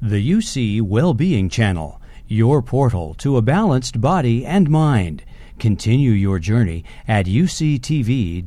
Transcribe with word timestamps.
The 0.00 0.30
UC 0.32 0.80
Wellbeing 0.82 1.48
Channel, 1.48 2.00
your 2.26 2.62
portal 2.62 3.14
to 3.14 3.36
a 3.36 3.42
balanced 3.42 4.00
body 4.00 4.46
and 4.46 4.70
mind. 4.70 5.24
Continue 5.58 6.12
your 6.12 6.38
journey 6.38 6.84
at 7.08 7.26
uctv.tv 7.26 8.42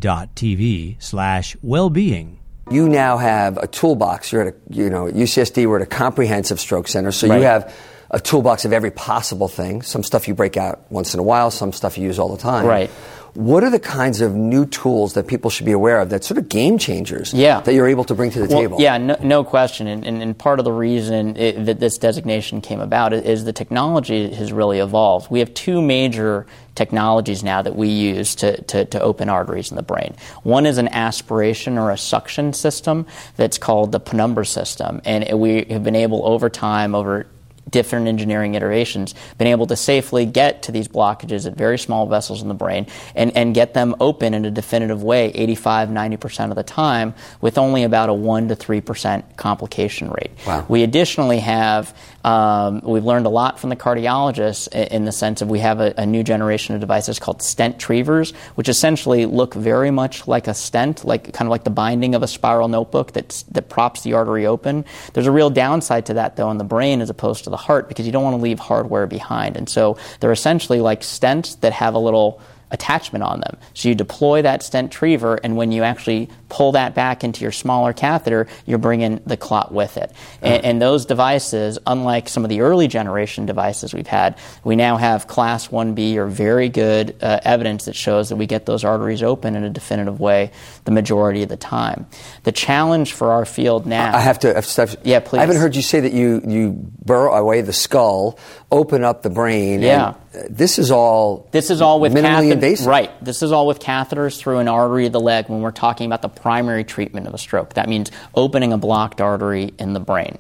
slash 0.99 1.57
wellbeing. 1.61 2.39
You 2.69 2.87
now 2.87 3.17
have 3.17 3.57
a 3.57 3.67
toolbox. 3.67 4.31
You're 4.31 4.47
at 4.47 4.53
a, 4.53 4.55
you 4.69 4.89
know, 4.89 5.07
at 5.07 5.13
UCSD, 5.13 5.67
we're 5.67 5.77
at 5.77 5.81
a 5.81 5.87
comprehensive 5.87 6.59
stroke 6.59 6.87
center, 6.87 7.11
so 7.11 7.27
Right. 7.27 7.39
you 7.39 7.43
have 7.43 7.75
a 8.11 8.19
toolbox 8.19 8.63
of 8.63 8.71
every 8.71 8.91
possible 8.91 9.49
thing. 9.49 9.81
Some 9.81 10.03
stuff 10.03 10.27
you 10.29 10.33
break 10.35 10.55
out 10.55 10.89
once 10.89 11.13
in 11.13 11.19
a 11.19 11.23
while, 11.23 11.51
some 11.51 11.73
stuff 11.73 11.97
you 11.97 12.05
use 12.05 12.17
all 12.19 12.29
the 12.29 12.41
time. 12.41 12.65
Right. 12.65 12.89
What 13.33 13.63
are 13.63 13.69
the 13.69 13.79
kinds 13.79 14.19
of 14.19 14.35
new 14.35 14.65
tools 14.65 15.13
that 15.13 15.27
people 15.27 15.49
should 15.49 15.65
be 15.65 15.71
aware 15.71 16.01
of 16.01 16.09
that 16.09 16.23
sort 16.25 16.37
of 16.37 16.49
game 16.49 16.77
changers 16.77 17.33
Yeah. 17.33 17.61
that 17.61 17.73
you're 17.73 17.87
able 17.87 18.03
to 18.05 18.13
bring 18.13 18.29
to 18.31 18.39
the 18.39 18.47
Well, 18.47 18.59
table? 18.59 18.81
Yeah, 18.81 18.97
no, 18.97 19.15
no 19.21 19.43
question. 19.45 19.87
And, 19.87 20.05
and, 20.05 20.21
and 20.21 20.37
part 20.37 20.59
of 20.59 20.65
the 20.65 20.71
reason 20.73 21.37
it, 21.37 21.65
that 21.65 21.79
this 21.79 21.97
designation 21.97 22.59
came 22.59 22.81
about 22.81 23.13
is 23.13 23.45
the 23.45 23.53
technology 23.53 24.33
has 24.33 24.51
really 24.51 24.79
evolved. 24.79 25.31
We 25.31 25.39
have 25.39 25.53
two 25.53 25.81
major 25.81 26.45
technologies 26.75 27.41
now 27.43 27.61
that 27.61 27.75
we 27.75 27.87
use 27.87 28.35
to, 28.35 28.61
to, 28.63 28.85
to 28.85 29.01
open 29.01 29.29
arteries 29.29 29.71
in 29.71 29.77
the 29.77 29.83
brain. 29.83 30.15
One 30.43 30.65
is 30.65 30.77
an 30.77 30.89
aspiration 30.89 31.77
or 31.77 31.91
a 31.91 31.97
suction 31.97 32.51
system 32.51 33.05
that's 33.37 33.57
called 33.57 33.93
the 33.93 33.99
Penumbra 33.99 34.45
system. 34.45 35.01
And 35.05 35.39
we 35.39 35.65
have 35.69 35.83
been 35.83 35.95
able 35.95 36.25
over 36.25 36.49
time, 36.49 36.95
over 36.95 37.27
different 37.69 38.07
engineering 38.07 38.55
iterations, 38.55 39.15
been 39.37 39.47
able 39.47 39.67
to 39.67 39.75
safely 39.75 40.25
get 40.25 40.63
to 40.63 40.71
these 40.71 40.87
blockages 40.87 41.45
at 41.47 41.55
very 41.55 41.77
small 41.77 42.05
vessels 42.07 42.41
in 42.41 42.47
the 42.47 42.53
brain 42.53 42.87
and, 43.15 43.35
and 43.37 43.53
get 43.55 43.73
them 43.73 43.95
open 43.99 44.33
in 44.33 44.43
a 44.45 44.51
definitive 44.51 45.03
way 45.03 45.27
85, 45.29 45.89
90% 45.89 46.49
of 46.49 46.55
the 46.55 46.63
time 46.63 47.13
with 47.39 47.57
only 47.57 47.83
about 47.83 48.09
a 48.09 48.13
1 48.13 48.47
to 48.49 48.55
3% 48.55 49.37
complication 49.37 50.09
rate. 50.09 50.31
Wow. 50.45 50.65
We 50.67 50.83
additionally 50.83 51.39
have, 51.39 51.95
um, 52.25 52.81
we've 52.83 53.05
learned 53.05 53.25
a 53.25 53.29
lot 53.29 53.59
from 53.59 53.69
the 53.69 53.75
cardiologists 53.75 54.67
i- 54.75 54.87
in 54.93 55.05
the 55.05 55.11
sense 55.11 55.41
of 55.41 55.49
we 55.49 55.59
have 55.59 55.79
a, 55.79 55.93
a 55.97 56.05
new 56.05 56.23
generation 56.23 56.75
of 56.75 56.81
devices 56.81 57.19
called 57.19 57.41
stent 57.41 57.75
retrievers, 57.75 58.31
which 58.55 58.69
essentially 58.69 59.25
look 59.25 59.53
very 59.53 59.91
much 59.91 60.27
like 60.27 60.47
a 60.47 60.53
stent, 60.53 61.05
like 61.05 61.31
kind 61.33 61.47
of 61.47 61.51
like 61.51 61.63
the 61.63 61.69
binding 61.69 62.15
of 62.15 62.23
a 62.23 62.27
spiral 62.27 62.67
notebook 62.67 63.11
that's, 63.13 63.43
that 63.43 63.69
props 63.69 64.01
the 64.01 64.13
artery 64.13 64.45
open. 64.45 64.83
There's 65.13 65.27
a 65.27 65.31
real 65.31 65.49
downside 65.49 66.07
to 66.07 66.15
that, 66.15 66.35
though, 66.35 66.51
in 66.51 66.57
the 66.57 66.63
brain 66.63 67.01
as 67.01 67.09
opposed 67.09 67.43
to 67.45 67.49
the 67.51 67.57
heart 67.57 67.87
because 67.87 68.05
you 68.05 68.11
don't 68.11 68.23
want 68.23 68.35
to 68.35 68.41
leave 68.41 68.59
hardware 68.59 69.05
behind. 69.05 69.57
And 69.57 69.69
so 69.69 69.97
they're 70.19 70.31
essentially 70.31 70.79
like 70.79 71.01
stents 71.01 71.59
that 71.61 71.73
have 71.73 71.93
a 71.93 71.99
little 71.99 72.41
attachment 72.71 73.23
on 73.23 73.41
them. 73.41 73.57
So 73.73 73.89
you 73.89 73.95
deploy 73.95 74.41
that 74.41 74.63
stent 74.63 74.91
retriever, 74.91 75.39
and 75.43 75.55
when 75.55 75.71
you 75.71 75.83
actually 75.83 76.29
pull 76.49 76.73
that 76.73 76.93
back 76.93 77.23
into 77.23 77.41
your 77.41 77.51
smaller 77.51 77.93
catheter, 77.93 78.47
you're 78.65 78.77
bringing 78.77 79.21
the 79.25 79.37
clot 79.37 79.73
with 79.73 79.97
it. 79.97 80.11
And, 80.41 80.65
and 80.65 80.81
those 80.81 81.05
devices, 81.05 81.79
unlike 81.87 82.27
some 82.27 82.43
of 82.43 82.49
the 82.49 82.61
early 82.61 82.87
generation 82.87 83.45
devices 83.45 83.93
we've 83.93 84.07
had, 84.07 84.37
we 84.63 84.75
now 84.75 84.97
have 84.97 85.27
Class 85.27 85.69
1B 85.69 86.17
or 86.17 86.27
very 86.27 86.67
good 86.67 87.15
uh, 87.21 87.39
evidence 87.43 87.85
that 87.85 87.95
shows 87.95 88.29
that 88.29 88.35
we 88.35 88.47
get 88.47 88.65
those 88.65 88.83
arteries 88.83 89.23
open 89.23 89.55
in 89.55 89.63
a 89.63 89.69
definitive 89.69 90.19
way 90.19 90.51
the 90.83 90.91
majority 90.91 91.43
of 91.43 91.49
the 91.49 91.57
time. 91.57 92.05
The 92.43 92.51
challenge 92.51 93.13
for 93.13 93.31
our 93.31 93.45
field 93.45 93.85
now. 93.85 94.13
I 94.15 94.19
have 94.19 94.39
to. 94.39 94.51
I 94.51 94.55
have 94.55 94.65
to. 94.67 94.99
Yeah, 95.03 95.19
please. 95.19 95.39
I 95.39 95.41
haven't 95.41 95.57
heard 95.57 95.75
you 95.75 95.81
say 95.81 96.01
that 96.01 96.13
you 96.13 96.41
you 96.45 96.71
burrow 97.03 97.33
away 97.33 97.61
the 97.61 97.73
skull, 97.73 98.37
open 98.71 99.03
up 99.03 99.21
the 99.21 99.29
brain. 99.29 99.81
Yeah. 99.81 100.09
and, 100.09 100.15
this 100.49 100.79
is 100.79 100.91
all. 100.91 101.49
This 101.51 101.69
is 101.69 101.81
all 101.81 101.99
with 101.99 102.13
minimally 102.13 102.49
cath- 102.49 102.60
invasive. 102.61 102.87
Right. 102.87 103.23
This 103.23 103.41
is 103.41 103.51
all 103.51 103.67
with 103.67 103.79
catheters 103.79 104.37
through 104.37 104.59
an 104.59 104.67
artery 104.67 105.05
of 105.05 105.11
the 105.11 105.19
leg 105.19 105.49
when 105.49 105.61
we're 105.61 105.71
talking 105.71 106.05
about 106.05 106.21
the 106.21 106.29
primary 106.29 106.83
treatment 106.83 107.27
of 107.27 107.33
a 107.33 107.37
stroke. 107.37 107.73
That 107.73 107.89
means 107.89 108.11
opening 108.35 108.73
a 108.73 108.77
blocked 108.77 109.21
artery 109.21 109.73
in 109.79 109.93
the 109.93 109.99
brain. 109.99 110.37